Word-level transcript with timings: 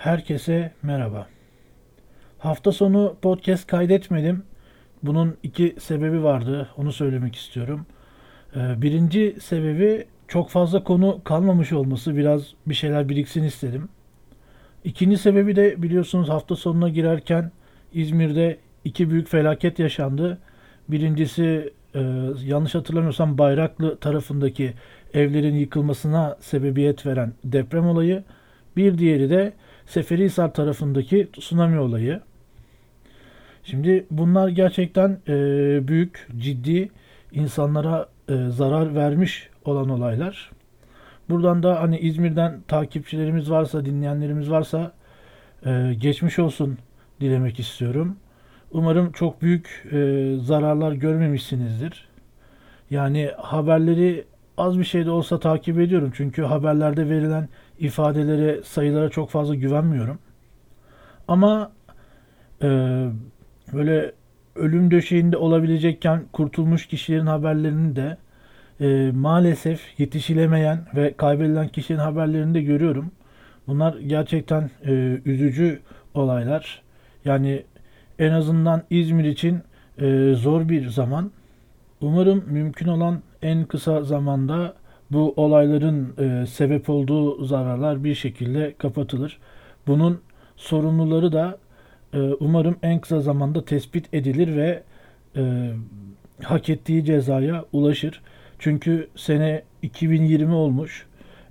Herkese 0.00 0.72
merhaba. 0.82 1.26
Hafta 2.38 2.72
sonu 2.72 3.16
podcast 3.22 3.66
kaydetmedim. 3.66 4.42
Bunun 5.02 5.36
iki 5.42 5.76
sebebi 5.80 6.22
vardı. 6.22 6.68
Onu 6.76 6.92
söylemek 6.92 7.36
istiyorum. 7.36 7.86
Ee, 8.56 8.82
birinci 8.82 9.36
sebebi 9.40 10.06
çok 10.28 10.50
fazla 10.50 10.84
konu 10.84 11.20
kalmamış 11.24 11.72
olması. 11.72 12.16
Biraz 12.16 12.42
bir 12.66 12.74
şeyler 12.74 13.08
biriksin 13.08 13.42
istedim. 13.42 13.88
İkinci 14.84 15.18
sebebi 15.18 15.56
de 15.56 15.82
biliyorsunuz 15.82 16.28
hafta 16.28 16.56
sonuna 16.56 16.88
girerken 16.88 17.52
İzmir'de 17.92 18.58
iki 18.84 19.10
büyük 19.10 19.28
felaket 19.28 19.78
yaşandı. 19.78 20.38
Birincisi 20.88 21.72
e, 21.94 22.00
yanlış 22.44 22.74
hatırlamıyorsam 22.74 23.38
Bayraklı 23.38 23.98
tarafındaki 23.98 24.74
evlerin 25.14 25.54
yıkılmasına 25.54 26.36
sebebiyet 26.40 27.06
veren 27.06 27.32
deprem 27.44 27.86
olayı. 27.86 28.24
Bir 28.76 28.98
diğeri 28.98 29.30
de 29.30 29.52
Seferihisar 29.86 30.54
tarafındaki 30.54 31.28
tsunami 31.32 31.78
olayı. 31.78 32.20
Şimdi 33.64 34.06
bunlar 34.10 34.48
gerçekten 34.48 35.18
e, 35.28 35.34
büyük, 35.88 36.28
ciddi, 36.38 36.90
insanlara 37.32 38.08
e, 38.28 38.34
zarar 38.48 38.94
vermiş 38.94 39.48
olan 39.64 39.88
olaylar. 39.88 40.50
Buradan 41.28 41.62
da 41.62 41.80
hani 41.82 41.98
İzmir'den 41.98 42.60
takipçilerimiz 42.68 43.50
varsa, 43.50 43.84
dinleyenlerimiz 43.84 44.50
varsa 44.50 44.92
e, 45.66 45.94
geçmiş 46.00 46.38
olsun 46.38 46.78
dilemek 47.20 47.60
istiyorum. 47.60 48.16
Umarım 48.72 49.12
çok 49.12 49.42
büyük 49.42 49.86
e, 49.92 50.36
zararlar 50.40 50.92
görmemişsinizdir. 50.92 52.08
Yani 52.90 53.30
haberleri 53.38 54.24
az 54.60 54.78
bir 54.78 54.84
şey 54.84 55.06
de 55.06 55.10
olsa 55.10 55.40
takip 55.40 55.78
ediyorum. 55.80 56.12
Çünkü 56.14 56.42
haberlerde 56.42 57.08
verilen 57.08 57.48
ifadelere, 57.78 58.62
sayılara 58.64 59.08
çok 59.08 59.30
fazla 59.30 59.54
güvenmiyorum. 59.54 60.18
Ama 61.28 61.72
e, 62.62 62.68
böyle 63.72 64.12
ölüm 64.54 64.90
döşeğinde 64.90 65.36
olabilecekken 65.36 66.24
kurtulmuş 66.32 66.86
kişilerin 66.86 67.26
haberlerini 67.26 67.96
de 67.96 68.16
e, 68.80 69.10
maalesef 69.14 70.00
yetişilemeyen 70.00 70.86
ve 70.94 71.12
kaybedilen 71.16 71.68
kişilerin 71.68 72.00
haberlerini 72.00 72.54
de 72.54 72.62
görüyorum. 72.62 73.10
Bunlar 73.66 73.96
gerçekten 73.98 74.70
e, 74.86 75.20
üzücü 75.24 75.80
olaylar. 76.14 76.82
Yani 77.24 77.62
en 78.18 78.32
azından 78.32 78.82
İzmir 78.90 79.24
için 79.24 79.60
e, 79.98 80.34
zor 80.34 80.68
bir 80.68 80.88
zaman. 80.88 81.30
Umarım 82.00 82.44
mümkün 82.46 82.88
olan 82.88 83.22
en 83.42 83.64
kısa 83.64 84.02
zamanda 84.02 84.74
bu 85.10 85.34
olayların 85.36 86.14
e, 86.18 86.46
sebep 86.46 86.90
olduğu 86.90 87.44
zararlar 87.44 88.04
bir 88.04 88.14
şekilde 88.14 88.74
kapatılır. 88.78 89.38
Bunun 89.86 90.20
sorumluları 90.56 91.32
da 91.32 91.58
e, 92.14 92.18
umarım 92.18 92.76
en 92.82 93.00
kısa 93.00 93.20
zamanda 93.20 93.64
tespit 93.64 94.14
edilir 94.14 94.56
ve 94.56 94.82
e, 95.36 95.70
hak 96.42 96.68
ettiği 96.68 97.04
cezaya 97.04 97.64
ulaşır. 97.72 98.22
Çünkü 98.58 99.08
sene 99.16 99.62
2020 99.82 100.54
olmuş. 100.54 101.06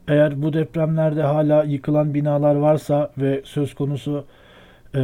Eğer 0.07 0.41
bu 0.41 0.53
depremlerde 0.53 1.21
hala 1.23 1.63
yıkılan 1.63 2.13
binalar 2.13 2.55
varsa 2.55 3.11
ve 3.17 3.41
söz 3.45 3.73
konusu 3.73 4.25
e, 4.95 5.01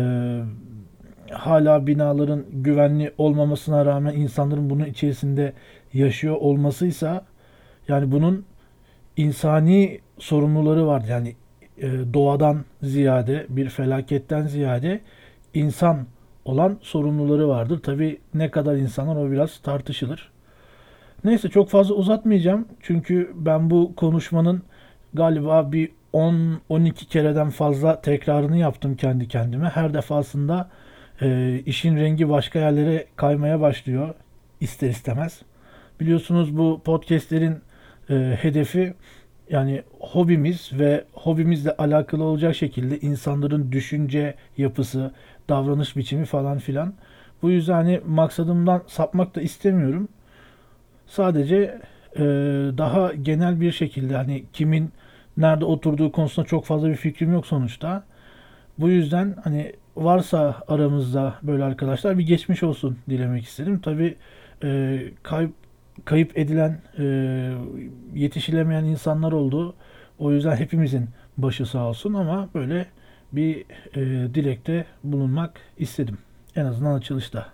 hala 1.31 1.87
binaların 1.87 2.45
güvenli 2.51 3.13
olmamasına 3.17 3.85
rağmen 3.85 4.15
insanların 4.15 4.69
bunun 4.69 4.85
içerisinde 4.85 5.53
yaşıyor 5.95 6.35
olmasıysa 6.35 7.25
yani 7.87 8.11
bunun 8.11 8.45
insani 9.17 9.99
sorumluları 10.19 10.87
var. 10.87 11.03
Yani 11.09 11.35
e, 11.77 12.13
doğadan 12.13 12.65
ziyade 12.81 13.45
bir 13.49 13.69
felaketten 13.69 14.47
ziyade 14.47 15.01
insan 15.53 16.05
olan 16.45 16.77
sorumluları 16.81 17.47
vardır. 17.47 17.81
Tabi 17.83 18.19
ne 18.33 18.51
kadar 18.51 18.75
insanlar 18.75 19.15
o 19.15 19.31
biraz 19.31 19.57
tartışılır. 19.57 20.31
Neyse 21.23 21.49
çok 21.49 21.69
fazla 21.69 21.95
uzatmayacağım. 21.95 22.67
Çünkü 22.81 23.31
ben 23.35 23.69
bu 23.69 23.95
konuşmanın 23.95 24.63
galiba 25.13 25.71
bir 25.71 25.91
10-12 26.13 26.93
kereden 26.93 27.49
fazla 27.49 28.01
tekrarını 28.01 28.57
yaptım 28.57 28.95
kendi 28.95 29.27
kendime. 29.27 29.69
Her 29.69 29.93
defasında 29.93 30.69
e, 31.21 31.59
işin 31.65 31.97
rengi 31.97 32.29
başka 32.29 32.59
yerlere 32.59 33.05
kaymaya 33.15 33.61
başlıyor 33.61 34.15
ister 34.59 34.89
istemez. 34.89 35.41
Biliyorsunuz 35.99 36.57
bu 36.57 36.81
podcastlerin 36.85 37.57
e, 38.09 38.37
hedefi 38.41 38.93
yani 39.49 39.83
hobimiz 39.99 40.71
ve 40.73 41.03
hobimizle 41.13 41.71
alakalı 41.71 42.23
olacak 42.23 42.55
şekilde 42.55 42.99
insanların 42.99 43.71
düşünce 43.71 44.35
yapısı, 44.57 45.11
davranış 45.49 45.97
biçimi 45.97 46.25
falan 46.25 46.57
filan. 46.57 46.93
Bu 47.41 47.49
yüzden 47.49 47.73
hani 47.73 48.01
maksadımdan 48.05 48.83
sapmak 48.87 49.35
da 49.35 49.41
istemiyorum. 49.41 50.07
Sadece 51.07 51.81
e, 52.15 52.21
daha 52.77 53.13
genel 53.13 53.61
bir 53.61 53.71
şekilde 53.71 54.15
hani 54.15 54.45
kimin 54.53 54.91
nerede 55.37 55.65
oturduğu 55.65 56.11
konusunda 56.11 56.47
çok 56.47 56.65
fazla 56.65 56.89
bir 56.89 56.95
fikrim 56.95 57.33
yok 57.33 57.47
sonuçta. 57.47 58.03
Bu 58.79 58.89
yüzden 58.89 59.35
hani 59.43 59.73
varsa 59.95 60.55
aramızda 60.67 61.35
böyle 61.43 61.63
arkadaşlar 61.63 62.17
bir 62.17 62.27
geçmiş 62.27 62.63
olsun 62.63 62.97
dilemek 63.09 63.43
istedim. 63.43 63.79
Tabi 63.79 64.15
e, 64.63 64.99
kayıp 65.23 65.53
kayıp 66.05 66.37
edilen, 66.37 66.81
e, 66.99 67.03
yetişilemeyen 68.13 68.83
insanlar 68.83 69.31
oldu. 69.31 69.75
O 70.19 70.31
yüzden 70.31 70.55
hepimizin 70.55 71.09
başı 71.37 71.65
sağ 71.65 71.89
olsun 71.89 72.13
ama 72.13 72.49
böyle 72.53 72.85
bir 73.31 73.65
e, 73.95 74.33
dilekte 74.33 74.85
bulunmak 75.03 75.59
istedim. 75.77 76.17
En 76.55 76.65
azından 76.65 76.93
açılışta. 76.93 77.45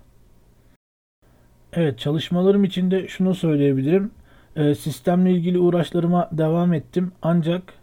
Evet 1.73 1.99
çalışmalarım 1.99 2.63
içinde 2.63 3.07
şunu 3.07 3.35
söyleyebilirim. 3.35 4.11
E, 4.55 4.75
sistemle 4.75 5.31
ilgili 5.31 5.59
uğraşlarıma 5.59 6.29
devam 6.31 6.73
ettim. 6.73 7.11
Ancak 7.21 7.73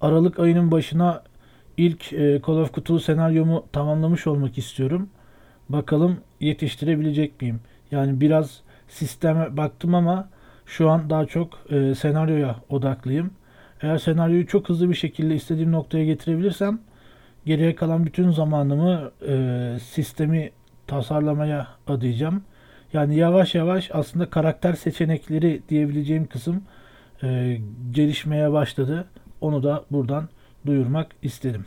Aralık 0.00 0.38
ayının 0.38 0.70
başına 0.70 1.22
ilk 1.76 2.12
e, 2.12 2.40
Call 2.46 2.56
of 2.56 2.74
Cthulhu 2.74 3.00
senaryomu 3.00 3.66
tamamlamış 3.72 4.26
olmak 4.26 4.58
istiyorum. 4.58 5.08
Bakalım 5.68 6.16
yetiştirebilecek 6.40 7.42
miyim? 7.42 7.60
Yani 7.90 8.20
biraz 8.20 8.60
sisteme 8.88 9.56
baktım 9.56 9.94
ama 9.94 10.28
şu 10.66 10.90
an 10.90 11.10
daha 11.10 11.26
çok 11.26 11.58
e, 11.70 11.94
senaryoya 11.94 12.56
odaklıyım. 12.68 13.30
Eğer 13.82 13.98
senaryoyu 13.98 14.46
çok 14.46 14.68
hızlı 14.68 14.90
bir 14.90 14.94
şekilde 14.94 15.34
istediğim 15.34 15.72
noktaya 15.72 16.04
getirebilirsem 16.04 16.78
geriye 17.46 17.74
kalan 17.74 18.06
bütün 18.06 18.30
zamanımı 18.30 19.10
e, 19.28 19.76
sistemi 19.82 20.50
tasarlamaya 20.86 21.68
adayacağım. 21.86 22.42
Yani 22.92 23.16
yavaş 23.16 23.54
yavaş 23.54 23.90
aslında 23.92 24.30
karakter 24.30 24.72
seçenekleri 24.72 25.62
diyebileceğim 25.68 26.26
kısım 26.26 26.62
e, 27.22 27.58
gelişmeye 27.90 28.52
başladı. 28.52 29.08
Onu 29.40 29.62
da 29.62 29.84
buradan 29.90 30.28
duyurmak 30.66 31.06
istedim. 31.22 31.64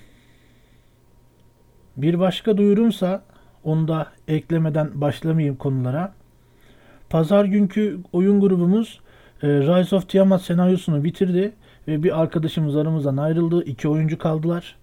Bir 1.98 2.20
başka 2.20 2.58
duyurumsa 2.58 3.24
onu 3.64 3.88
da 3.88 4.08
eklemeden 4.28 5.02
başlamayayım 5.02 5.56
konulara. 5.56 6.14
Pazar 7.12 7.46
günkü 7.46 8.00
oyun 8.14 8.42
grubumuz 8.42 9.00
e, 9.44 9.48
Rise 9.48 9.96
of 9.96 10.10
Tiamat 10.10 10.42
senaryosunu 10.42 11.04
bitirdi 11.04 11.52
ve 11.88 12.04
bir 12.04 12.22
arkadaşımız 12.22 12.78
aramızdan 12.78 13.18
ayrıldı. 13.18 13.64
İki 13.64 13.88
oyuncu 13.88 14.18
kaldılar. 14.18 14.76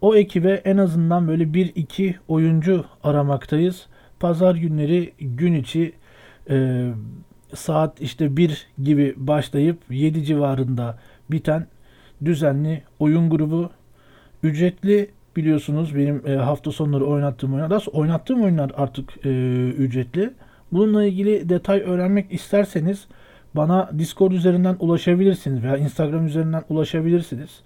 O 0.00 0.16
ekibe 0.16 0.52
en 0.52 0.76
azından 0.76 1.28
böyle 1.28 1.54
bir 1.54 1.72
iki 1.74 2.16
oyuncu 2.28 2.84
aramaktayız. 3.04 3.86
Pazar 4.20 4.54
günleri 4.54 5.12
gün 5.20 5.54
içi 5.54 5.92
e, 6.50 6.88
saat 7.54 8.00
işte 8.00 8.36
1 8.36 8.66
gibi 8.82 9.14
başlayıp 9.16 9.78
7 9.90 10.24
civarında 10.24 10.98
biten 11.30 11.66
düzenli 12.24 12.82
oyun 12.98 13.30
grubu. 13.30 13.70
Ücretli 14.42 15.10
biliyorsunuz 15.36 15.96
benim 15.96 16.22
e, 16.26 16.36
hafta 16.36 16.72
sonları 16.72 17.06
oynattığım 17.06 17.54
oyunlar. 17.54 17.86
Oynattığım 17.92 18.42
oyunlar 18.42 18.72
artık 18.76 19.26
e, 19.26 19.30
ücretli. 19.68 20.30
Bununla 20.72 21.04
ilgili 21.04 21.48
detay 21.48 21.80
öğrenmek 21.80 22.32
isterseniz 22.32 23.06
bana 23.54 23.90
Discord 23.98 24.32
üzerinden 24.32 24.76
ulaşabilirsiniz 24.80 25.62
veya 25.62 25.76
Instagram 25.76 26.26
üzerinden 26.26 26.64
ulaşabilirsiniz. 26.68 27.60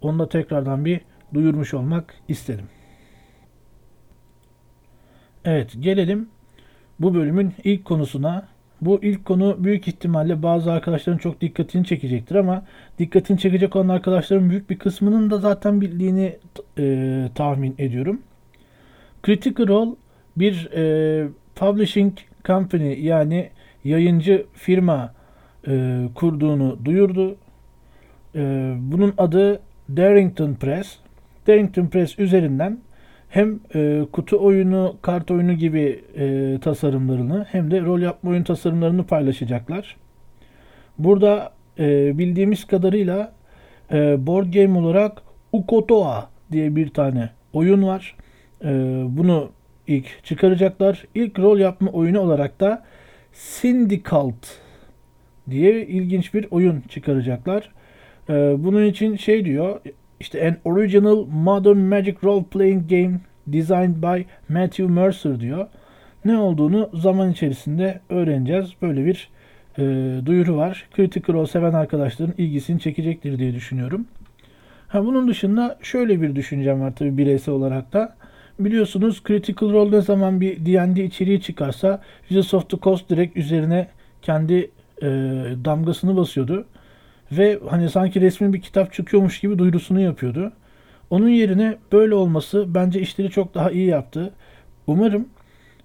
Onu 0.00 0.18
da 0.18 0.28
tekrardan 0.28 0.84
bir 0.84 1.00
duyurmuş 1.34 1.74
olmak 1.74 2.14
istedim. 2.28 2.64
Evet 5.44 5.72
gelelim 5.80 6.28
bu 7.00 7.14
bölümün 7.14 7.52
ilk 7.64 7.84
konusuna. 7.84 8.48
Bu 8.80 8.98
ilk 9.02 9.24
konu 9.24 9.56
büyük 9.58 9.88
ihtimalle 9.88 10.42
bazı 10.42 10.72
arkadaşların 10.72 11.18
çok 11.18 11.40
dikkatini 11.40 11.84
çekecektir 11.84 12.34
ama 12.34 12.66
dikkatini 12.98 13.38
çekecek 13.38 13.76
olan 13.76 13.88
arkadaşların 13.88 14.50
büyük 14.50 14.70
bir 14.70 14.78
kısmının 14.78 15.30
da 15.30 15.38
zaten 15.38 15.80
bildiğini 15.80 16.36
e, 16.78 17.28
tahmin 17.34 17.74
ediyorum. 17.78 18.22
Critical 19.26 19.68
Role 19.68 19.90
bir 20.36 20.70
e, 20.72 21.28
publishing 21.56 22.12
company 22.44 23.06
yani 23.06 23.50
yayıncı 23.84 24.46
firma 24.52 25.14
e, 25.68 26.04
kurduğunu 26.14 26.78
duyurdu. 26.84 27.36
E, 28.34 28.74
bunun 28.78 29.14
adı 29.18 29.60
Darrington 29.96 30.54
Press. 30.54 30.98
Darrington 31.46 31.86
Press 31.86 32.18
üzerinden 32.18 32.78
hem 33.28 33.60
e, 33.74 34.02
kutu 34.12 34.44
oyunu, 34.44 34.96
kart 35.02 35.30
oyunu 35.30 35.52
gibi 35.52 36.04
e, 36.16 36.58
tasarımlarını 36.60 37.46
hem 37.50 37.70
de 37.70 37.80
rol 37.80 38.00
yapma 38.00 38.30
oyun 38.30 38.42
tasarımlarını 38.42 39.06
paylaşacaklar. 39.06 39.96
Burada 40.98 41.52
e, 41.78 42.18
bildiğimiz 42.18 42.64
kadarıyla 42.64 43.32
e, 43.92 44.26
board 44.26 44.54
game 44.54 44.78
olarak 44.78 45.22
Ukotoa 45.52 46.30
diye 46.52 46.76
bir 46.76 46.88
tane 46.88 47.30
oyun 47.52 47.86
var. 47.86 48.16
E, 48.64 49.02
bunu 49.08 49.50
ilk 49.86 50.24
çıkaracaklar. 50.24 51.04
İlk 51.14 51.38
rol 51.38 51.58
yapma 51.58 51.90
oyunu 51.90 52.20
olarak 52.20 52.60
da 52.60 52.84
Syndicalt 53.32 54.46
diye 55.50 55.86
ilginç 55.86 56.34
bir 56.34 56.46
oyun 56.50 56.80
çıkaracaklar. 56.88 57.70
E, 58.28 58.32
bunun 58.58 58.84
için 58.84 59.16
şey 59.16 59.44
diyor 59.44 59.80
işte 60.20 60.48
an 60.48 60.72
original 60.72 61.26
modern 61.26 61.78
magic 61.78 62.16
role 62.24 62.44
playing 62.44 62.90
game 62.90 63.20
designed 63.46 64.02
by 64.02 64.22
Matthew 64.48 64.86
Mercer 64.86 65.40
diyor. 65.40 65.66
Ne 66.24 66.38
olduğunu 66.38 66.90
zaman 66.94 67.30
içerisinde 67.30 68.00
öğreneceğiz. 68.08 68.72
Böyle 68.82 69.04
bir 69.04 69.30
e, 69.78 69.82
duyuru 70.26 70.56
var. 70.56 70.88
Critical 70.96 71.36
Role 71.36 71.46
seven 71.46 71.72
arkadaşların 71.72 72.34
ilgisini 72.38 72.80
çekecektir 72.80 73.38
diye 73.38 73.54
düşünüyorum. 73.54 74.06
Ha, 74.88 75.04
bunun 75.04 75.28
dışında 75.28 75.78
şöyle 75.82 76.22
bir 76.22 76.36
düşüncem 76.36 76.80
var 76.80 76.96
tabii 76.96 77.18
bireysel 77.18 77.54
olarak 77.54 77.92
da. 77.92 78.16
Biliyorsunuz 78.58 79.22
Critical 79.28 79.72
Role 79.72 79.96
ne 79.96 80.00
zaman 80.00 80.40
bir 80.40 80.66
D&D 80.66 81.04
içeriği 81.04 81.40
çıkarsa 81.40 82.02
Wizards 82.20 82.54
of 82.54 82.70
the 82.70 82.76
Coast 82.76 83.10
direkt 83.10 83.36
üzerine 83.36 83.88
kendi 84.22 84.70
e, 85.02 85.06
damgasını 85.64 86.16
basıyordu. 86.16 86.66
Ve 87.32 87.58
hani 87.70 87.90
sanki 87.90 88.20
resmi 88.20 88.52
bir 88.52 88.60
kitap 88.60 88.92
çıkıyormuş 88.92 89.40
gibi 89.40 89.58
duyurusunu 89.58 90.00
yapıyordu. 90.00 90.52
Onun 91.10 91.28
yerine 91.28 91.76
böyle 91.92 92.14
olması 92.14 92.74
bence 92.74 93.00
işleri 93.00 93.30
çok 93.30 93.54
daha 93.54 93.70
iyi 93.70 93.86
yaptı. 93.86 94.32
Umarım 94.86 95.28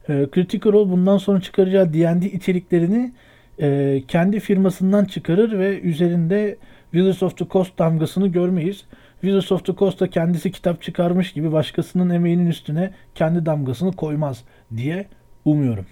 e, 0.09 0.27
Critical 0.35 0.73
Role 0.73 0.91
bundan 0.91 1.17
sonra 1.17 1.41
çıkaracağı 1.41 1.93
D&D 1.93 2.31
içeriklerini 2.31 3.13
e, 3.61 4.01
kendi 4.07 4.39
firmasından 4.39 5.05
çıkarır 5.05 5.59
ve 5.59 5.79
üzerinde 5.79 6.57
Wizards 6.91 7.23
of 7.23 7.37
the 7.37 7.45
Coast 7.51 7.79
damgasını 7.79 8.27
görmeyiz. 8.27 8.85
Wizards 9.21 9.51
of 9.51 9.65
the 9.65 9.75
Coast 9.75 10.09
kendisi 10.09 10.51
kitap 10.51 10.81
çıkarmış 10.81 11.33
gibi 11.33 11.51
başkasının 11.51 12.09
emeğinin 12.09 12.47
üstüne 12.47 12.91
kendi 13.15 13.45
damgasını 13.45 13.91
koymaz 13.91 14.43
diye 14.77 15.07
umuyorum. 15.45 15.85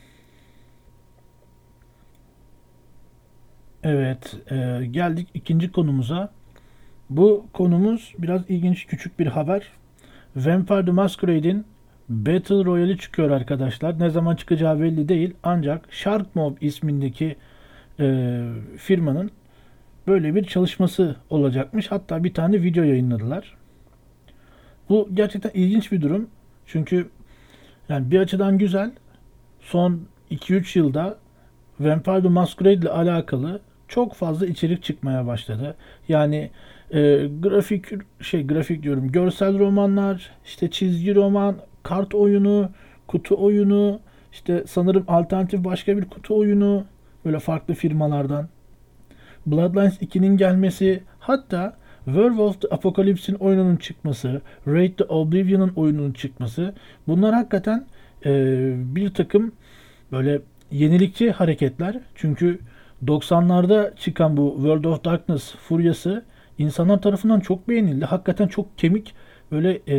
Evet, 3.83 4.35
e, 4.51 4.85
geldik 4.85 5.27
ikinci 5.33 5.71
konumuza. 5.71 6.31
Bu 7.09 7.45
konumuz 7.53 8.13
biraz 8.19 8.41
ilginç 8.49 8.85
küçük 8.85 9.19
bir 9.19 9.27
haber. 9.27 9.71
Vampire 10.35 10.85
the 10.85 10.91
Masquerade'in 10.91 11.65
Battle 12.09 12.65
Royale'i 12.65 12.97
çıkıyor 12.97 13.29
arkadaşlar. 13.29 13.99
Ne 13.99 14.09
zaman 14.09 14.35
çıkacağı 14.35 14.81
belli 14.81 15.09
değil. 15.09 15.33
Ancak 15.43 15.93
Shark 15.93 16.35
Mob 16.35 16.57
ismindeki 16.61 17.35
e, 17.99 18.43
firmanın 18.77 19.31
böyle 20.07 20.35
bir 20.35 20.43
çalışması 20.43 21.15
olacakmış. 21.29 21.91
Hatta 21.91 22.23
bir 22.23 22.33
tane 22.33 22.61
video 22.61 22.83
yayınladılar. 22.83 23.57
Bu 24.89 25.09
gerçekten 25.13 25.51
ilginç 25.53 25.91
bir 25.91 26.01
durum. 26.01 26.29
Çünkü 26.65 27.09
yani 27.89 28.11
bir 28.11 28.19
açıdan 28.19 28.57
güzel. 28.57 28.91
Son 29.59 30.01
2-3 30.31 30.79
yılda 30.79 31.17
Vampire 31.79 32.21
the 32.21 32.27
Masquerade 32.27 32.73
ile 32.73 32.89
alakalı 32.89 33.61
çok 33.87 34.13
fazla 34.13 34.45
içerik 34.45 34.83
çıkmaya 34.83 35.27
başladı. 35.27 35.75
Yani 36.07 36.51
e, 36.91 37.27
grafik 37.39 37.85
şey 38.21 38.47
grafik 38.47 38.83
diyorum 38.83 39.11
görsel 39.11 39.59
romanlar, 39.59 40.31
işte 40.45 40.71
çizgi 40.71 41.15
roman, 41.15 41.55
kart 41.83 42.15
oyunu, 42.15 42.69
kutu 43.07 43.43
oyunu, 43.43 43.99
işte 44.31 44.63
sanırım 44.67 45.03
alternatif 45.07 45.63
başka 45.63 45.97
bir 45.97 46.05
kutu 46.05 46.37
oyunu 46.37 46.85
böyle 47.25 47.39
farklı 47.39 47.73
firmalardan. 47.73 48.49
Bloodlines 49.47 50.01
2'nin 50.01 50.37
gelmesi 50.37 51.03
hatta 51.19 51.77
Werewolf 52.05 52.61
the 52.61 52.67
Apocalypse'in 52.67 53.37
oyununun 53.37 53.75
çıkması, 53.75 54.41
Raid 54.67 54.97
the 54.97 55.03
Oblivion'ın 55.03 55.71
oyununun 55.75 56.11
çıkması 56.11 56.73
bunlar 57.07 57.35
hakikaten 57.35 57.85
e, 58.25 58.31
bir 58.95 59.13
takım 59.13 59.51
böyle 60.11 60.41
yenilikçi 60.71 61.31
hareketler. 61.31 61.99
Çünkü 62.15 62.59
90'larda 63.05 63.95
çıkan 63.95 64.37
bu 64.37 64.53
World 64.55 64.83
of 64.83 65.05
Darkness 65.05 65.55
furyası 65.55 66.23
insanlar 66.57 67.01
tarafından 67.01 67.39
çok 67.39 67.69
beğenildi. 67.69 68.05
Hakikaten 68.05 68.47
çok 68.47 68.77
kemik 68.77 69.13
böyle 69.51 69.79
e, 69.87 69.97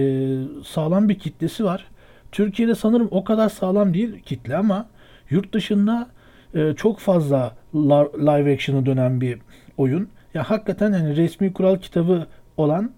sağlam 0.65 1.09
bir 1.09 1.19
kitlesi 1.19 1.65
var. 1.65 1.87
Türkiye'de 2.33 2.75
sanırım 2.75 3.09
o 3.11 3.25
kadar 3.25 3.49
sağlam 3.49 3.95
değil 3.95 4.23
kitle 4.23 4.57
ama 4.57 4.89
yurt 5.31 5.53
dışında 5.53 6.09
e, 6.55 6.75
çok 6.77 6.99
fazla 6.99 7.57
live 7.75 8.55
action'a 8.55 8.87
dönen 8.87 9.21
bir 9.21 9.39
oyun. 9.77 10.09
Ya 10.35 10.51
hakikaten 10.51 10.93
yani 10.93 11.17
resmi 11.17 11.53
kural 11.53 11.77
kitabı 11.77 12.27
olan 12.57 12.91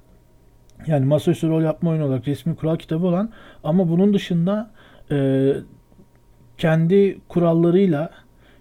yani 0.87 1.07
masaüstü 1.07 1.49
rol 1.49 1.63
yapma 1.63 1.91
oyunu 1.91 2.05
olarak 2.05 2.29
resmi 2.29 2.57
kural 2.57 2.77
kitabı 2.77 3.07
olan 3.07 3.31
ama 3.65 3.89
bunun 3.89 4.15
dışında 4.15 4.71
e, 5.11 5.53
kendi 6.59 7.19
kurallarıyla 7.29 8.11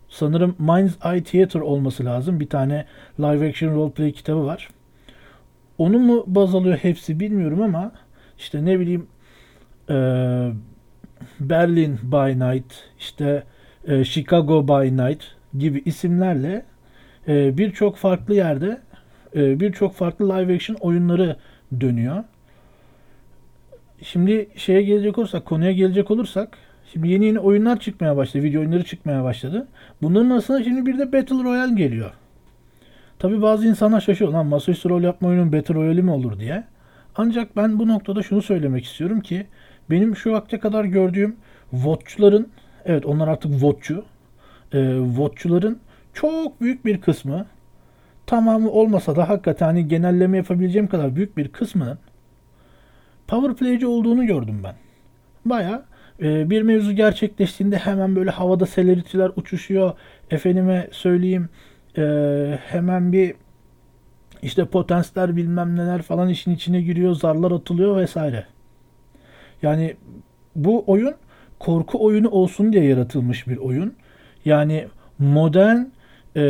sanırım 0.10 0.56
Mind's 0.60 1.06
Eye 1.06 1.24
Theater 1.24 1.60
olması 1.60 2.06
lazım. 2.06 2.40
Bir 2.40 2.50
tane 2.50 2.86
live 3.20 3.50
action 3.50 3.76
roleplay 3.76 4.12
kitabı 4.12 4.46
var. 4.46 4.70
Onu 5.78 6.00
mu 6.00 6.24
baz 6.28 6.56
alıyor 6.56 6.78
hepsi 6.78 7.20
bilmiyorum 7.20 7.62
ama 7.62 7.92
işte 8.38 8.66
ne 8.66 8.80
bileyim 8.80 9.08
e, 9.90 9.96
Berlin 11.40 12.00
by 12.04 12.40
Night, 12.40 12.74
işte 13.00 13.44
e, 13.88 14.04
Chicago 14.04 14.68
by 14.68 14.98
Night 14.98 15.24
gibi 15.58 15.82
isimlerle 15.86 16.66
e, 17.28 17.58
birçok 17.58 17.98
farklı 17.98 18.36
yerde 18.36 18.82
e, 19.36 19.60
birçok 19.60 19.94
farklı 19.94 20.30
live 20.30 20.56
action 20.56 20.78
oyunları 20.80 21.36
dönüyor. 21.82 22.24
Şimdi 24.02 24.50
şeye 24.56 24.82
gelecek 24.82 25.18
olursak, 25.18 25.46
konuya 25.46 25.72
gelecek 25.72 26.12
olursak 26.12 26.58
Şimdi 26.94 27.08
yeni 27.08 27.26
yeni 27.26 27.40
oyunlar 27.40 27.80
çıkmaya 27.80 28.18
başladı. 28.18 28.44
Video 28.44 28.62
oyunları 28.62 28.84
çıkmaya 28.84 29.24
başladı. 29.24 29.68
Bunların 30.02 30.30
arasında 30.30 30.64
şimdi 30.64 30.86
bir 30.86 30.98
de 30.98 31.14
Battle 31.14 31.44
Royale 31.44 31.76
geliyor. 31.76 32.12
Tabi 33.20 33.42
bazı 33.42 33.68
insanlar 33.68 34.02
şaşırıyor. 34.02 34.34
Lan 34.34 34.46
masaüstü 34.46 34.90
rol 34.90 35.02
yapma 35.02 35.28
oyunun 35.28 35.54
Battle 35.54 35.74
Royale'i 35.74 36.04
mi 36.04 36.12
olur 36.12 36.40
diye. 36.40 36.64
Ancak 37.16 37.56
ben 37.56 37.80
bu 37.80 37.88
noktada 37.88 38.24
şunu 38.24 38.42
söylemek 38.42 38.86
istiyorum 38.86 39.22
ki 39.22 39.46
benim 39.90 40.16
şu 40.16 40.32
vakte 40.32 40.60
kadar 40.60 40.86
gördüğüm 40.86 41.36
VOD'cuların 41.74 42.48
evet 42.90 43.06
onlar 43.06 43.28
artık 43.28 43.64
VOD'cu 43.64 44.06
e, 44.74 45.00
VOD'cuların 45.00 45.80
çok 46.14 46.62
büyük 46.62 46.86
bir 46.86 47.02
kısmı 47.02 47.46
tamamı 48.26 48.72
olmasa 48.72 49.16
da 49.16 49.30
hakikaten 49.30 49.66
hani 49.66 49.88
genelleme 49.88 50.38
yapabileceğim 50.38 50.88
kadar 50.88 51.16
büyük 51.16 51.38
bir 51.38 51.48
kısmının 51.48 51.98
power 53.28 53.56
play'ci 53.56 53.88
olduğunu 53.88 54.26
gördüm 54.26 54.62
ben. 54.64 54.76
Baya 55.46 55.86
e, 56.22 56.50
bir 56.50 56.62
mevzu 56.62 56.92
gerçekleştiğinde 56.92 57.78
hemen 57.78 58.16
böyle 58.16 58.30
havada 58.30 58.66
celebrity'ler 58.66 59.32
uçuşuyor. 59.36 59.94
Efendime 60.32 60.88
söyleyeyim 60.92 61.50
e, 61.98 62.04
hemen 62.68 63.14
bir 63.14 63.36
işte 64.42 64.66
potensler 64.66 65.36
bilmem 65.36 65.76
neler 65.76 66.02
falan 66.02 66.30
işin 66.30 66.52
içine 66.52 66.82
giriyor. 66.82 67.16
Zarlar 67.16 67.52
atılıyor 67.52 67.98
vesaire. 67.98 68.46
Yani 69.62 69.96
bu 70.56 70.84
oyun 70.88 71.16
korku 71.60 72.06
oyunu 72.06 72.30
olsun 72.30 72.74
diye 72.74 72.84
yaratılmış 72.84 73.48
bir 73.48 73.58
oyun. 73.58 73.94
Yani 74.46 74.88
modern 75.20 75.78
e, 76.36 76.42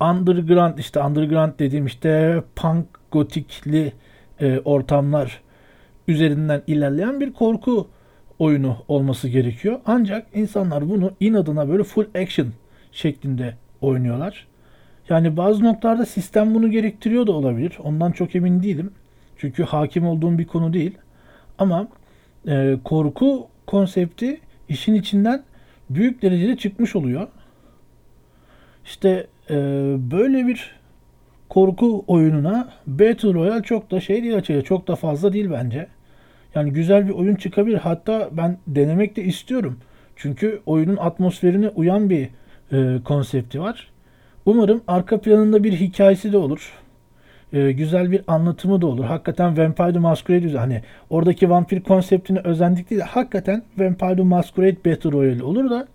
underground 0.00 0.78
işte 0.78 1.00
underground 1.00 1.52
dediğim 1.58 1.86
işte 1.86 2.42
punk 2.56 2.86
gotikli 3.12 3.92
e, 4.40 4.58
ortamlar 4.64 5.40
üzerinden 6.08 6.62
ilerleyen 6.66 7.20
bir 7.20 7.32
korku 7.32 7.88
oyunu 8.38 8.76
olması 8.88 9.28
gerekiyor. 9.28 9.80
Ancak 9.86 10.26
insanlar 10.34 10.88
bunu 10.88 11.12
inadına 11.20 11.68
böyle 11.68 11.82
full 11.82 12.06
action 12.14 12.48
şeklinde 12.92 13.54
oynuyorlar. 13.80 14.46
Yani 15.08 15.36
bazı 15.36 15.64
noktalarda 15.64 16.06
sistem 16.06 16.54
bunu 16.54 16.70
gerektiriyor 16.70 17.26
da 17.26 17.32
olabilir. 17.32 17.78
Ondan 17.82 18.12
çok 18.12 18.36
emin 18.36 18.62
değilim. 18.62 18.90
Çünkü 19.36 19.64
hakim 19.64 20.06
olduğum 20.06 20.38
bir 20.38 20.46
konu 20.46 20.72
değil. 20.72 20.98
Ama 21.58 21.88
e, 22.48 22.76
korku 22.84 23.48
konsepti 23.66 24.40
işin 24.68 24.94
içinden 24.94 25.42
büyük 25.90 26.22
derecede 26.22 26.56
çıkmış 26.56 26.96
oluyor. 26.96 27.28
İşte 28.84 29.26
e, 29.50 29.54
böyle 30.10 30.46
bir 30.46 30.76
korku 31.48 32.04
oyununa 32.06 32.68
Battle 32.86 33.34
Royale 33.34 33.62
çok 33.62 33.90
da 33.90 34.00
şey 34.00 34.22
değil 34.22 34.36
açıkçası. 34.36 34.66
Çok 34.66 34.88
da 34.88 34.96
fazla 34.96 35.32
değil 35.32 35.50
bence. 35.50 35.86
Yani 36.54 36.72
güzel 36.72 37.08
bir 37.08 37.12
oyun 37.12 37.34
çıkabilir. 37.34 37.78
Hatta 37.78 38.28
ben 38.32 38.58
denemek 38.66 39.16
de 39.16 39.24
istiyorum. 39.24 39.78
Çünkü 40.16 40.60
oyunun 40.66 40.96
atmosferine 40.96 41.68
uyan 41.68 42.10
bir 42.10 42.28
e, 42.72 43.02
konsepti 43.04 43.60
var. 43.60 43.90
Umarım 44.46 44.82
arka 44.88 45.20
planında 45.20 45.64
bir 45.64 45.72
hikayesi 45.72 46.32
de 46.32 46.36
olur. 46.36 46.72
E, 47.52 47.72
güzel 47.72 48.10
bir 48.10 48.22
anlatımı 48.26 48.82
da 48.82 48.86
olur. 48.86 49.04
Hakikaten 49.04 49.58
Vampire 49.58 49.92
the 49.92 49.98
Masquerade 49.98 50.58
hani 50.58 50.82
oradaki 51.10 51.50
vampir 51.50 51.80
konseptini 51.80 52.38
özendik 52.38 52.90
değil 52.90 53.00
de 53.00 53.04
hakikaten 53.04 53.62
Vampire 53.78 54.16
the 54.16 54.22
Masquerade 54.22 54.76
Battle 54.86 55.12
Royale 55.12 55.42
olur 55.42 55.70
da 55.70 55.88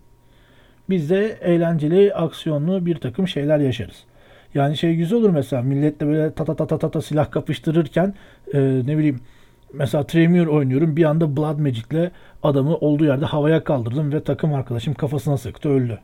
biz 0.90 1.10
de 1.10 1.38
eğlenceli, 1.42 2.14
aksiyonlu 2.14 2.86
bir 2.86 2.96
takım 2.96 3.28
şeyler 3.28 3.60
yaşarız. 3.60 4.04
Yani 4.54 4.78
şey 4.78 4.96
güzel 4.96 5.20
olur 5.20 5.30
mesela 5.30 5.62
milletle 5.62 6.08
böyle 6.08 6.34
ta 6.34 6.46
ta 6.46 6.56
ta 6.56 6.78
ta 6.78 6.92
ta, 6.92 7.02
silah 7.02 7.32
kapıştırırken 7.32 8.14
e, 8.54 8.60
ne 8.60 8.98
bileyim 8.98 9.20
mesela 9.74 10.04
Tremor 10.04 10.48
oynuyorum 10.48 10.96
bir 10.96 11.04
anda 11.04 11.38
Blood 11.38 11.60
Magic'le 11.60 12.12
adamı 12.44 12.76
olduğu 12.76 13.06
yerde 13.06 13.26
havaya 13.26 13.64
kaldırdım 13.64 14.14
ve 14.14 14.24
takım 14.24 14.54
arkadaşım 14.54 14.94
kafasına 14.94 15.38
sıktı 15.38 15.70
öldü. 15.70 16.00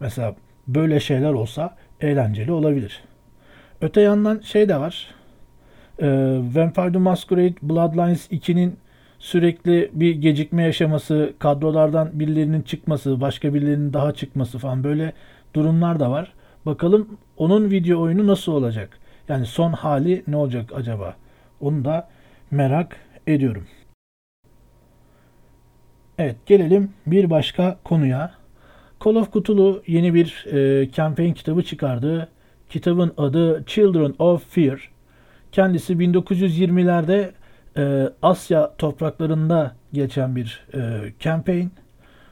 Mesela 0.00 0.34
böyle 0.68 1.00
şeyler 1.00 1.32
olsa 1.32 1.76
eğlenceli 2.00 2.52
olabilir. 2.52 3.02
Öte 3.80 4.00
yandan 4.00 4.40
şey 4.40 4.68
de 4.68 4.80
var. 4.80 5.14
E, 5.98 6.06
Vampire 6.54 6.92
the 6.92 6.98
Masquerade 6.98 7.54
Bloodlines 7.62 8.32
2'nin 8.32 8.76
sürekli 9.18 9.90
bir 9.92 10.14
gecikme 10.14 10.62
yaşaması, 10.62 11.32
kadrolardan 11.38 12.20
birilerinin 12.20 12.62
çıkması, 12.62 13.20
başka 13.20 13.54
birilerinin 13.54 13.92
daha 13.92 14.12
çıkması 14.12 14.58
falan 14.58 14.84
böyle 14.84 15.12
durumlar 15.54 16.00
da 16.00 16.10
var. 16.10 16.32
Bakalım 16.66 17.18
onun 17.36 17.70
video 17.70 18.00
oyunu 18.00 18.26
nasıl 18.26 18.52
olacak? 18.52 18.98
Yani 19.28 19.46
son 19.46 19.72
hali 19.72 20.24
ne 20.26 20.36
olacak 20.36 20.70
acaba? 20.74 21.16
Onu 21.60 21.84
da 21.84 22.08
merak 22.50 22.96
ediyorum. 23.26 23.66
Evet 26.18 26.36
gelelim 26.46 26.92
bir 27.06 27.30
başka 27.30 27.78
konuya. 27.84 28.32
Call 29.04 29.14
of 29.14 29.32
Cthulhu 29.32 29.82
yeni 29.86 30.14
bir 30.14 30.46
e, 30.52 30.90
campaign 30.90 31.32
kitabı 31.32 31.62
çıkardı. 31.62 32.28
Kitabın 32.70 33.12
adı 33.16 33.64
Children 33.66 34.14
of 34.18 34.54
Fear. 34.54 34.90
Kendisi 35.52 35.92
1920'lerde 35.92 37.30
e, 37.76 38.12
Asya 38.22 38.74
topraklarında 38.78 39.74
geçen 39.92 40.36
bir 40.36 40.66
e, 40.74 41.12
campaign. 41.20 41.66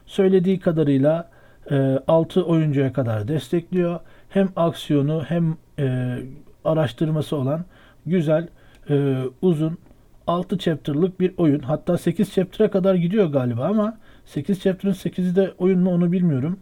Söylediği 0.06 0.60
kadarıyla 0.60 1.30
e, 1.70 1.98
6 2.08 2.44
oyuncuya 2.44 2.92
kadar 2.92 3.28
destekliyor. 3.28 4.00
Hem 4.28 4.48
aksiyonu 4.56 5.24
hem 5.28 5.56
e, 5.78 6.18
araştırması 6.64 7.36
olan 7.36 7.64
güzel, 8.06 8.48
e, 8.90 9.16
uzun 9.42 9.78
6 10.26 10.58
chapter'lık 10.58 11.20
bir 11.20 11.32
oyun. 11.36 11.60
Hatta 11.60 11.98
8 11.98 12.32
chapter'a 12.32 12.70
kadar 12.70 12.94
gidiyor 12.94 13.26
galiba 13.26 13.64
ama 13.64 13.98
8 14.26 14.60
chapter'ın 14.60 14.94
8'i 14.94 15.36
de 15.36 15.52
oyun 15.58 15.80
mu 15.80 15.90
onu 15.90 16.12
bilmiyorum. 16.12 16.58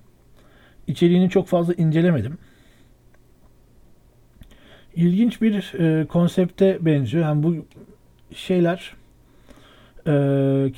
İçeriğini 0.87 1.31
çok 1.31 1.47
fazla 1.47 1.75
incelemedim. 1.75 2.39
İlginç 4.97 5.43
bir 5.43 5.73
e, 5.79 6.07
konsepte 6.07 6.79
benziyor. 6.81 7.25
Yani 7.25 7.43
bu 7.43 7.55
şeyler 8.35 8.95
e, 10.07 10.13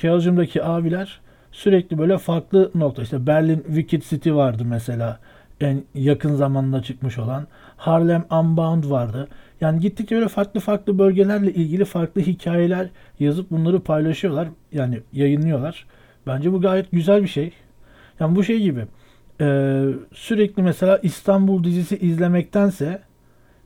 Chaosium'daki 0.01 0.63
abiler 0.63 1.21
sürekli 1.51 1.97
böyle 1.97 2.17
farklı 2.17 2.71
nokta. 2.75 3.01
İşte 3.01 3.27
Berlin 3.27 3.63
Wicked 3.67 4.01
City 4.01 4.31
vardı 4.31 4.63
mesela. 4.65 5.19
En 5.61 5.83
yakın 5.95 6.35
zamanda 6.35 6.83
çıkmış 6.83 7.17
olan. 7.17 7.47
Harlem 7.77 8.25
Unbound 8.31 8.89
vardı. 8.89 9.27
Yani 9.61 9.79
gittikçe 9.79 10.15
böyle 10.15 10.27
farklı 10.27 10.59
farklı 10.59 10.99
bölgelerle 10.99 11.53
ilgili 11.53 11.85
farklı 11.85 12.21
hikayeler 12.21 12.89
yazıp 13.19 13.51
bunları 13.51 13.79
paylaşıyorlar. 13.79 14.47
Yani 14.71 15.01
yayınlıyorlar. 15.13 15.85
Bence 16.27 16.53
bu 16.53 16.61
gayet 16.61 16.91
güzel 16.91 17.23
bir 17.23 17.27
şey. 17.27 17.51
Yani 18.19 18.35
bu 18.35 18.43
şey 18.43 18.61
gibi. 18.61 18.85
E, 19.41 19.45
sürekli 20.13 20.63
mesela 20.63 20.97
İstanbul 21.03 21.63
dizisi 21.63 21.97
izlemektense 21.97 23.01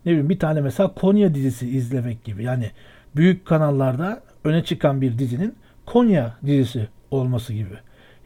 ne 0.05 0.11
bileyim 0.11 0.29
bir 0.29 0.39
tane 0.39 0.61
mesela 0.61 0.93
Konya 0.93 1.35
dizisi 1.35 1.69
izlemek 1.69 2.23
gibi. 2.23 2.43
Yani 2.43 2.71
büyük 3.15 3.45
kanallarda 3.45 4.23
öne 4.43 4.63
çıkan 4.63 5.01
bir 5.01 5.17
dizinin 5.17 5.55
Konya 5.85 6.37
dizisi 6.45 6.87
olması 7.11 7.53
gibi. 7.53 7.75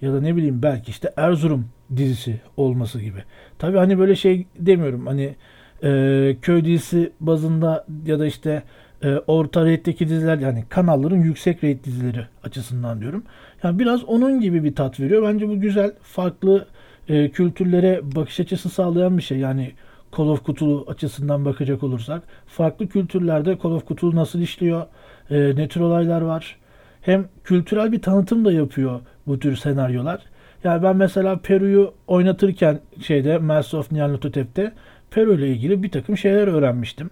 Ya 0.02 0.14
da 0.14 0.22
ne 0.22 0.36
bileyim 0.36 0.62
belki 0.64 0.92
işte 0.92 1.14
Erzurum 1.18 1.66
dizisi 1.96 2.42
olması 2.58 3.02
gibi. 3.02 3.24
Tabii 3.60 3.78
hani 3.78 4.00
böyle 4.00 4.16
şey 4.16 4.48
demiyorum 4.60 5.08
hani 5.08 5.36
e, 5.84 6.38
köy 6.42 6.66
dizisi 6.66 7.12
bazında 7.20 7.86
ya 8.06 8.20
da 8.20 8.26
işte 8.26 8.64
e, 9.04 9.16
orta 9.28 9.66
rate'deki 9.66 10.10
diziler 10.10 10.38
yani 10.38 10.64
kanalların 10.70 11.22
yüksek 11.22 11.64
rate 11.64 11.84
dizileri 11.84 12.28
açısından 12.44 13.02
diyorum. 13.02 13.24
Yani 13.64 13.80
biraz 13.80 14.04
onun 14.04 14.42
gibi 14.42 14.64
bir 14.64 14.76
tat 14.76 15.00
veriyor. 15.00 15.24
Bence 15.24 15.50
bu 15.50 15.60
güzel, 15.60 15.92
farklı 16.02 16.68
e, 17.10 17.30
kültürlere 17.30 18.02
bakış 18.04 18.40
açısı 18.40 18.70
sağlayan 18.70 19.18
bir 19.18 19.24
şey. 19.24 19.38
Yani 19.38 19.72
Call 20.18 20.28
of 20.28 20.46
Cthulhu 20.46 20.86
açısından 20.88 21.46
bakacak 21.46 21.84
olursak 21.84 22.22
farklı 22.48 22.88
kültürlerde 22.88 23.58
Call 23.64 23.72
of 23.72 23.88
Cthulhu 23.88 24.16
nasıl 24.16 24.40
işliyor, 24.40 24.86
e, 25.30 25.56
ne 25.56 25.68
tür 25.68 25.82
olaylar 25.82 26.22
var. 26.22 26.58
Hem 27.02 27.26
kültürel 27.44 27.92
bir 27.92 28.02
tanıtım 28.02 28.46
da 28.46 28.52
yapıyor 28.52 29.00
bu 29.28 29.40
tür 29.40 29.56
senaryolar. 29.56 30.22
Yani 30.64 30.84
ben 30.84 30.96
mesela 30.96 31.38
Peru'yu 31.38 31.94
oynatırken 32.08 32.80
şeyde 33.02 33.38
Mass 33.38 33.74
of 33.74 33.92
Nyarlathotep'te 33.92 34.72
Peru 35.12 35.34
ile 35.34 35.48
ilgili 35.48 35.84
bir 35.84 35.92
takım 35.92 36.18
şeyler 36.18 36.48
öğrenmiştim. 36.48 37.10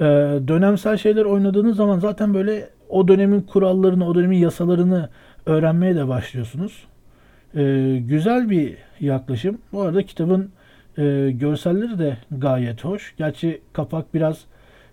Ee, 0.00 0.04
dönemsel 0.48 0.96
şeyler 0.96 1.24
oynadığınız 1.24 1.76
zaman 1.76 1.98
zaten 1.98 2.34
böyle 2.34 2.68
o 2.88 3.08
dönemin 3.08 3.40
kurallarını, 3.40 4.08
o 4.08 4.14
dönemin 4.14 4.38
yasalarını 4.38 5.08
öğrenmeye 5.46 5.96
de 5.96 6.08
başlıyorsunuz. 6.08 6.84
Ee, 7.56 7.98
güzel 8.06 8.50
bir 8.50 8.76
yaklaşım. 9.00 9.58
Bu 9.72 9.82
arada 9.82 10.02
kitabın 10.02 10.50
e, 10.98 11.30
görselleri 11.30 11.98
de 11.98 12.18
gayet 12.30 12.84
hoş. 12.84 13.14
Gerçi 13.16 13.62
kapak 13.72 14.14
biraz 14.14 14.44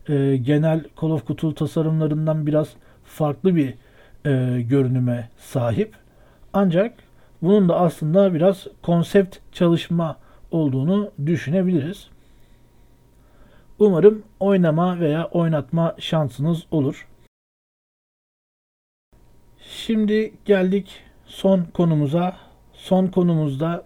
e, 0.09 0.37
genel 0.37 0.83
Call 1.01 1.09
of 1.09 1.27
Cthulhu 1.27 1.55
tasarımlarından 1.55 2.47
biraz 2.47 2.73
farklı 3.03 3.55
bir 3.55 3.73
e, 4.25 4.61
görünüme 4.61 5.29
sahip. 5.37 5.95
Ancak 6.53 6.93
bunun 7.41 7.69
da 7.69 7.79
aslında 7.79 8.33
biraz 8.33 8.67
konsept 8.81 9.37
çalışma 9.51 10.17
olduğunu 10.51 11.11
düşünebiliriz. 11.25 12.07
Umarım 13.79 14.23
oynama 14.39 14.99
veya 14.99 15.25
oynatma 15.25 15.95
şansınız 15.99 16.65
olur. 16.71 17.07
Şimdi 19.59 20.33
geldik 20.45 21.03
son 21.25 21.63
konumuza. 21.73 22.35
Son 22.73 23.07
konumuzda 23.07 23.85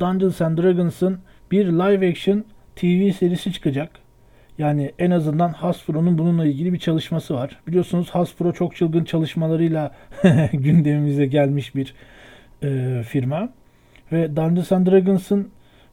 Dungeons 0.00 0.40
and 0.40 0.58
Dragons'ın 0.58 1.20
bir 1.52 1.66
live 1.66 2.10
action 2.10 2.44
TV 2.76 3.12
serisi 3.12 3.52
çıkacak. 3.52 3.90
Yani 4.58 4.92
en 4.98 5.10
azından 5.10 5.52
Hasbro'nun 5.52 6.18
bununla 6.18 6.46
ilgili 6.46 6.72
bir 6.72 6.78
çalışması 6.78 7.34
var. 7.34 7.60
Biliyorsunuz 7.66 8.10
Hasbro 8.10 8.52
çok 8.52 8.76
çılgın 8.76 9.04
çalışmalarıyla 9.04 9.94
gündemimize 10.52 11.26
gelmiş 11.26 11.74
bir 11.74 11.94
e, 12.62 13.02
firma. 13.02 13.48
Ve 14.12 14.36
Dungeons 14.36 14.72
and 14.72 14.86
Dragons'ın 14.86 15.50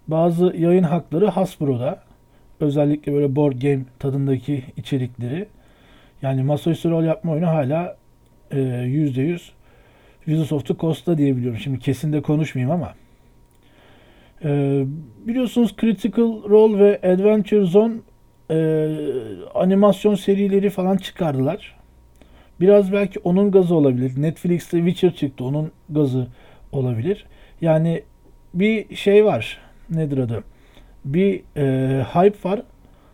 bazı 0.08 0.46
yayın 0.58 0.84
hakları 0.84 1.28
Hasbro'da. 1.28 2.04
Özellikle 2.60 3.14
böyle 3.14 3.36
board 3.36 3.62
game 3.62 3.82
tadındaki 4.00 4.64
içerikleri. 4.78 5.48
Yani 6.22 6.44
masaüstü 6.44 6.90
rol 6.90 7.04
yapma 7.04 7.32
oyunu 7.32 7.48
hala 7.48 7.98
e, 8.52 8.58
%100 8.58 9.40
Wizards 10.26 10.52
of 10.52 10.66
the 10.66 10.76
Coast'ta 10.76 11.18
diyebiliyorum. 11.18 11.60
Şimdi 11.60 11.80
kesin 11.80 12.14
de 12.14 12.22
konuşmayayım 12.22 12.72
ama. 12.72 12.94
E, 14.44 14.84
biliyorsunuz 15.28 15.76
Critical 15.82 16.50
Role 16.50 16.80
ve 16.80 17.14
Adventure 17.14 17.66
Zone 17.66 17.94
e, 18.52 18.58
animasyon 19.56 20.16
serileri 20.16 20.70
falan 20.70 20.98
çıkardılar. 20.98 21.80
Biraz 22.60 22.94
belki 22.94 23.20
onun 23.20 23.52
gazı 23.52 23.76
olabilir. 23.76 24.22
Netflix'te 24.22 24.78
Witcher 24.78 25.16
çıktı. 25.16 25.44
Onun 25.44 25.72
gazı 25.90 26.28
olabilir. 26.72 27.26
Yani 27.62 28.04
bir 28.54 28.96
şey 28.96 29.26
var. 29.26 29.58
Nedir 29.90 30.18
adı? 30.18 30.44
Bir 31.06 31.42
e, 31.58 32.04
hype 32.04 32.50
var. 32.50 32.62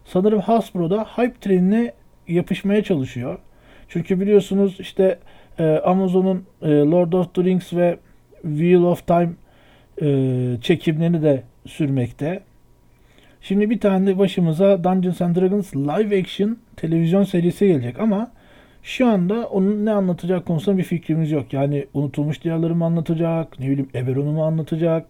Sanırım 0.05 0.39
Hasbro 0.39 0.89
da 0.89 1.03
hype 1.03 1.39
trenine 1.41 1.93
yapışmaya 2.27 2.83
çalışıyor. 2.83 3.39
Çünkü 3.87 4.21
biliyorsunuz 4.21 4.79
işte 4.79 5.19
e, 5.59 5.63
Amazon'un 5.63 6.45
e, 6.61 6.67
Lord 6.67 7.13
of 7.13 7.33
the 7.33 7.43
Rings 7.43 7.73
ve 7.73 7.97
Wheel 8.41 8.81
of 8.81 9.07
Time 9.07 9.33
e, 10.01 10.07
çekimlerini 10.61 11.21
de 11.21 11.43
sürmekte. 11.67 12.41
Şimdi 13.41 13.69
bir 13.69 13.79
tane 13.79 14.17
başımıza 14.17 14.83
Dungeons 14.83 15.21
and 15.21 15.35
Dragons 15.35 15.75
live 15.75 16.19
action 16.19 16.57
televizyon 16.75 17.23
serisi 17.23 17.67
gelecek 17.67 17.99
ama 17.99 18.31
şu 18.83 19.07
anda 19.07 19.47
onun 19.47 19.85
ne 19.85 19.91
anlatacak 19.91 20.45
konusunda 20.45 20.77
bir 20.77 20.83
fikrimiz 20.83 21.31
yok. 21.31 21.53
Yani 21.53 21.85
unutulmuş 21.93 22.43
diyarları 22.43 22.75
mı 22.75 22.85
anlatacak, 22.85 23.59
ne 23.59 23.65
bileyim 23.65 23.89
Eberron'u 23.95 24.31
mu 24.31 24.43
anlatacak, 24.45 25.05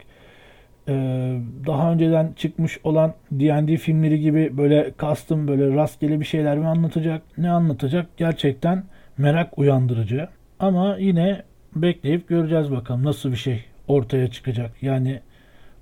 ee, 0.88 1.40
daha 1.68 1.92
önceden 1.92 2.34
çıkmış 2.36 2.80
olan 2.84 3.14
D&D 3.32 3.78
filmleri 3.78 4.20
gibi 4.20 4.58
böyle 4.58 4.92
custom 5.00 5.48
böyle 5.48 5.76
rastgele 5.76 6.20
bir 6.20 6.26
şeyler 6.26 6.58
mi 6.58 6.68
anlatacak, 6.68 7.22
ne 7.38 7.52
anlatacak 7.52 8.18
gerçekten 8.18 8.84
merak 9.18 9.58
uyandırıcı. 9.58 10.28
Ama 10.60 10.98
yine 11.00 11.44
bekleyip 11.76 12.28
göreceğiz 12.28 12.72
bakalım 12.72 13.04
nasıl 13.04 13.32
bir 13.32 13.38
şey 13.38 13.66
ortaya 13.88 14.32
çıkacak. 14.32 14.84
Yani 14.84 15.22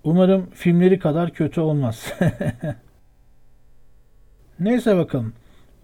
umarım 0.04 0.50
filmleri 0.54 1.00
kadar 1.00 1.32
kötü 1.32 1.62
olmaz. 1.62 2.14
Neyse 4.60 4.98
bakalım. 4.98 5.34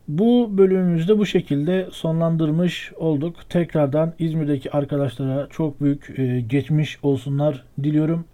Bu 0.08 0.58
bölümümüzde 0.58 1.18
bu 1.18 1.26
şekilde 1.26 1.88
sonlandırmış 1.92 2.92
olduk. 2.98 3.50
Tekrardan 3.50 4.14
İzmir'deki 4.20 4.72
arkadaşlara 4.72 5.48
çok 5.50 5.82
büyük 5.82 6.20
e, 6.20 6.42
geçmiş 6.42 7.00
olsunlar 7.04 7.66
diliyorum. 7.84 8.26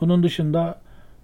Bunun 0.00 0.22
dışında 0.22 0.80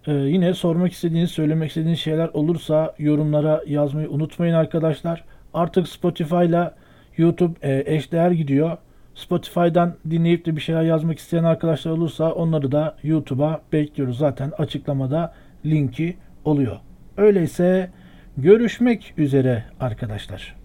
e, 0.07 0.13
yine 0.13 0.55
sormak 0.55 0.93
istediğiniz, 0.93 1.31
söylemek 1.31 1.69
istediğiniz 1.69 1.99
şeyler 1.99 2.29
olursa 2.29 2.95
yorumlara 2.99 3.63
yazmayı 3.67 4.11
unutmayın 4.11 4.55
arkadaşlar. 4.55 5.25
Artık 5.55 5.89
Spotify 5.89 6.45
ile 6.45 6.71
YouTube 7.17 7.55
e, 7.63 7.95
eşdeğer 7.95 8.31
gidiyor. 8.31 8.77
Spotify'dan 9.19 9.95
dinleyip 10.11 10.47
de 10.47 10.57
bir 10.57 10.61
şeyler 10.61 10.83
yazmak 10.83 11.19
isteyen 11.19 11.45
arkadaşlar 11.45 11.93
olursa 11.93 12.33
onları 12.33 12.73
da 12.73 12.97
YouTube'a 13.03 13.61
bekliyoruz. 13.73 14.19
Zaten 14.19 14.53
açıklamada 14.59 15.35
linki 15.67 16.17
oluyor. 16.45 16.77
Öyleyse 17.17 17.91
görüşmek 18.37 19.15
üzere 19.17 19.65
arkadaşlar. 19.81 20.58